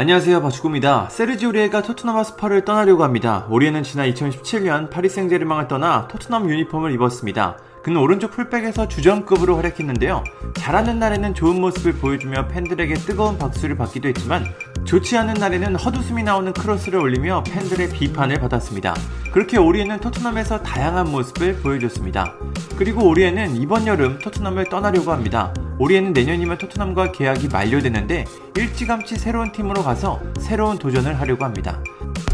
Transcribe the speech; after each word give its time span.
안녕하세요 0.00 0.40
바축구입니다. 0.42 1.08
세르지 1.10 1.46
오리에가 1.46 1.82
토트넘 1.82 2.14
홋스퍼를 2.14 2.64
떠나려고 2.64 3.02
합니다. 3.02 3.48
오리에는 3.50 3.82
지난 3.82 4.08
2017년 4.08 4.90
파리 4.90 5.08
생제르맹을 5.08 5.66
떠나 5.66 6.06
토트넘 6.06 6.48
유니폼을 6.48 6.92
입었습니다. 6.92 7.58
그는 7.82 8.00
오른쪽 8.00 8.30
풀백에서 8.30 8.86
주전급으로 8.86 9.56
활약했는데요. 9.56 10.22
잘하는 10.54 11.00
날에는 11.00 11.34
좋은 11.34 11.60
모습을 11.60 11.94
보여주며 11.94 12.46
팬들에게 12.46 12.94
뜨거운 12.94 13.38
박수를 13.38 13.76
받기도 13.76 14.06
했지만 14.06 14.44
좋지 14.84 15.16
않은 15.16 15.34
날에는 15.34 15.74
헛웃음이 15.74 16.22
나오는 16.22 16.52
크로스를 16.52 17.00
올리며 17.00 17.42
팬들의 17.48 17.88
비판을 17.88 18.38
받았습니다. 18.38 18.94
그렇게 19.32 19.58
오리에는 19.58 19.98
토트넘에서 19.98 20.62
다양한 20.62 21.10
모습을 21.10 21.56
보여줬습니다. 21.56 22.34
그리고 22.76 23.04
오리에는 23.08 23.56
이번 23.56 23.88
여름 23.88 24.20
토트넘을 24.20 24.66
떠나려고 24.66 25.10
합니다. 25.10 25.52
오리에는 25.78 26.12
내년이면 26.12 26.58
토트넘과 26.58 27.12
계약이 27.12 27.48
만료되는데 27.48 28.24
일찌감치 28.56 29.16
새로운 29.16 29.52
팀으로 29.52 29.82
가서 29.82 30.20
새로운 30.38 30.76
도전을 30.76 31.20
하려고 31.20 31.44
합니다. 31.44 31.80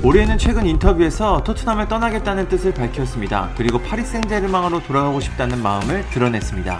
오리에는 0.02 0.38
최근 0.38 0.66
인터뷰에서 0.66 1.42
토트넘을 1.44 1.88
떠나겠다는 1.88 2.48
뜻을 2.48 2.72
밝혔습니다. 2.72 3.50
그리고 3.56 3.78
파리 3.78 4.02
생제르맹으로 4.02 4.82
돌아가고 4.82 5.20
싶다는 5.20 5.62
마음을 5.62 6.04
드러냈습니다. 6.10 6.78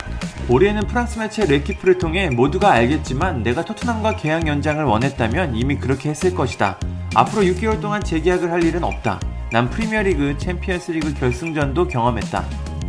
오리에는 0.48 0.87
프랑스 0.87 1.19
매체 1.19 1.47
레키프를 1.47 1.98
통해 1.98 2.30
모두가 2.30 2.73
알겠지만 2.73 3.43
내가 3.43 3.65
토트넘과 3.65 4.16
계약 4.16 4.46
연장을 4.46 4.83
원했다면 4.83 5.57
이미 5.57 5.77
그렇게 5.77 6.10
했을 6.10 6.35
것이다. 6.35 6.79
앞으로 7.15 7.43
6개월 7.43 7.80
동안 7.80 8.02
재계약을 8.02 8.51
할 8.51 8.62
일은 8.65 8.85
없다. 8.85 9.21
난 9.52 9.71
프리미어리그, 9.71 10.37
챔피언스리그 10.38 11.15
결승전도 11.15 11.88
경험했다. 11.88 12.45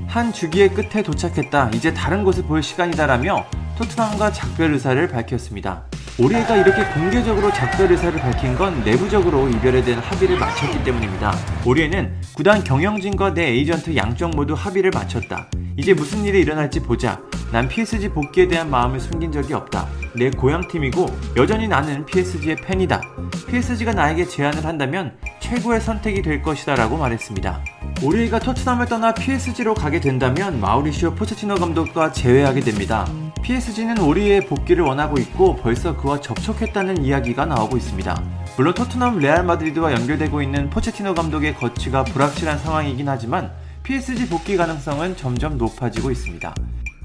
한 0.07 0.31
주기의 0.31 0.69
끝에 0.69 1.03
도착했다. 1.03 1.71
이제 1.73 1.93
다른 1.93 2.23
곳을 2.23 2.43
볼 2.43 2.63
시간이다라며 2.63 3.45
토트넘과 3.77 4.31
작별 4.31 4.73
의사를 4.73 5.07
밝혔습니다. 5.07 5.83
오리에가 6.17 6.55
이렇게 6.55 6.85
공개적으로 6.93 7.51
작별 7.51 7.91
의사를 7.91 8.17
밝힌 8.19 8.55
건 8.55 8.81
내부적으로 8.85 9.49
이별에 9.49 9.83
대한 9.83 10.01
합의를 10.01 10.37
마쳤기 10.37 10.83
때문입니다. 10.83 11.33
오리에는 11.65 12.21
구단 12.35 12.63
경영진과 12.63 13.33
내 13.33 13.49
에이전트 13.49 13.95
양쪽 13.97 14.31
모두 14.31 14.53
합의를 14.53 14.91
마쳤다. 14.93 15.49
이제 15.75 15.93
무슨 15.93 16.23
일이 16.23 16.39
일어날지 16.39 16.79
보자. 16.79 17.19
난 17.51 17.67
PSG 17.67 18.09
복귀에 18.09 18.47
대한 18.47 18.69
마음을 18.69 18.99
숨긴 18.99 19.31
적이 19.31 19.55
없다. 19.55 19.87
내 20.15 20.29
고향팀이고 20.29 21.05
여전히 21.35 21.67
나는 21.67 22.05
PSG의 22.05 22.55
팬이다. 22.57 23.01
PSG가 23.47 23.93
나에게 23.93 24.25
제안을 24.25 24.65
한다면 24.65 25.17
최고의 25.41 25.81
선택이 25.81 26.21
될 26.21 26.41
것이다 26.41 26.75
라고 26.75 26.97
말했습니다. 26.97 27.61
오리에가 28.01 28.39
토트넘을 28.39 28.85
떠나 28.85 29.13
PSG로 29.13 29.73
가게 29.73 29.99
된다면 29.99 30.59
마우리시오 30.61 31.13
포체티노 31.15 31.55
감독과 31.55 32.13
재회하게 32.13 32.61
됩니다. 32.61 33.05
PSG는 33.45 33.99
오리에 33.99 34.47
복귀를 34.47 34.83
원하고 34.83 35.19
있고 35.19 35.55
벌써 35.57 35.95
그와 35.95 36.19
접촉했다는 36.19 37.03
이야기가 37.03 37.45
나오고 37.45 37.77
있습니다. 37.77 38.23
물론 38.57 38.73
토트넘 38.73 39.19
레알 39.19 39.45
마드리드와 39.45 39.93
연결되고 39.93 40.41
있는 40.41 40.71
포체티노 40.71 41.13
감독의 41.13 41.53
거취가 41.53 42.05
불확실한 42.05 42.57
상황이긴 42.57 43.07
하지만 43.07 43.51
PSG 43.83 44.29
복귀 44.29 44.57
가능성은 44.57 45.15
점점 45.15 45.59
높아지고 45.59 46.09
있습니다. 46.09 46.55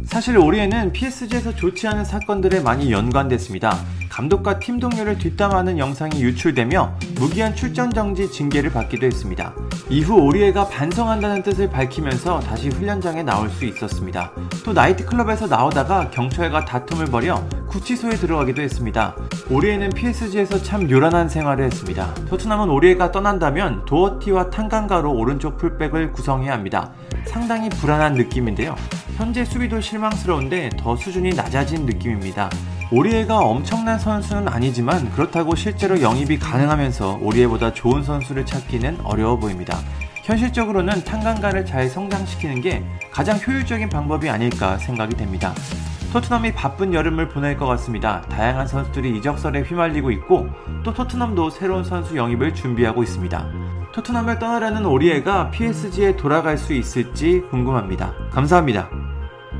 사실 0.04 0.38
오리에는 0.38 0.92
PSG에서 0.92 1.54
좋지 1.54 1.86
않은 1.88 2.06
사건들에 2.06 2.60
많이 2.60 2.90
연관됐습니다. 2.90 3.78
감독과 4.10 4.58
팀 4.58 4.78
동료를 4.80 5.16
뒷담하는 5.18 5.78
영상이 5.78 6.20
유출되며 6.20 6.94
무기한 7.14 7.54
출전 7.54 7.90
정지 7.90 8.30
징계를 8.30 8.70
받기도 8.70 9.06
했습니다. 9.06 9.54
이후 9.88 10.20
오리에가 10.20 10.68
반성한다는 10.68 11.42
뜻을 11.42 11.70
밝히면서 11.70 12.40
다시 12.40 12.68
훈련장에 12.68 13.22
나올 13.22 13.48
수 13.48 13.64
있었습니다. 13.64 14.32
또 14.64 14.72
나이트클럽에서 14.72 15.46
나오다가 15.46 16.10
경찰과 16.10 16.64
다툼을 16.64 17.06
벌여 17.06 17.48
구치소에 17.68 18.10
들어가기도 18.16 18.60
했습니다. 18.62 19.14
오리에는 19.48 19.90
PSG에서 19.90 20.60
참 20.60 20.90
요란한 20.90 21.28
생활을 21.28 21.64
했습니다. 21.64 22.12
토트넘은 22.28 22.68
오리에가 22.68 23.12
떠난다면 23.12 23.84
도어티와 23.84 24.50
탄강가로 24.50 25.12
오른쪽 25.12 25.56
풀백을 25.56 26.12
구성해야 26.12 26.52
합니다. 26.52 26.92
상당히 27.26 27.68
불안한 27.68 28.14
느낌인데요. 28.14 28.74
현재 29.16 29.44
수비도 29.44 29.80
실망스러운데 29.80 30.70
더 30.78 30.96
수준이 30.96 31.30
낮아진 31.30 31.86
느낌입니다. 31.86 32.50
오리에가 32.92 33.38
엄청난 33.38 34.00
선수는 34.00 34.48
아니지만 34.48 35.10
그렇다고 35.12 35.54
실제로 35.54 36.00
영입이 36.00 36.40
가능하면서 36.40 37.20
오리에보다 37.22 37.72
좋은 37.72 38.02
선수를 38.02 38.44
찾기는 38.44 38.98
어려워 39.04 39.36
보입니다. 39.38 39.78
현실적으로는 40.24 41.04
탄강가를 41.04 41.64
잘 41.66 41.88
성장시키는 41.88 42.60
게 42.60 42.84
가장 43.12 43.38
효율적인 43.38 43.88
방법이 43.90 44.28
아닐까 44.28 44.76
생각이 44.78 45.16
됩니다. 45.16 45.54
토트넘이 46.12 46.52
바쁜 46.54 46.92
여름을 46.92 47.28
보낼 47.28 47.56
것 47.56 47.66
같습니다. 47.66 48.22
다양한 48.22 48.66
선수들이 48.66 49.16
이적설에 49.18 49.60
휘말리고 49.60 50.10
있고 50.10 50.48
또 50.82 50.92
토트넘도 50.92 51.50
새로운 51.50 51.84
선수 51.84 52.16
영입을 52.16 52.54
준비하고 52.54 53.04
있습니다. 53.04 53.46
토트넘을 53.92 54.40
떠나려는 54.40 54.84
오리에가 54.84 55.52
PSG에 55.52 56.16
돌아갈 56.16 56.58
수 56.58 56.72
있을지 56.72 57.42
궁금합니다. 57.50 58.12
감사합니다. 58.32 59.09